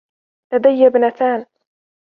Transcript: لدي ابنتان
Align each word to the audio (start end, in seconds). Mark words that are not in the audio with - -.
لدي 0.53 0.87
ابنتان 0.87 1.45